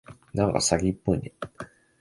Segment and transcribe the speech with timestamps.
[0.33, 1.31] なんか詐欺っぽいね。